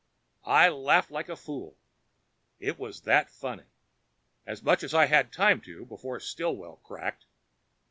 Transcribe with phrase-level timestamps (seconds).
[0.47, 1.77] I laughed like a fool
[2.59, 3.65] it was that funny.
[4.47, 7.27] As much as I had time to, before Stillwell cracked.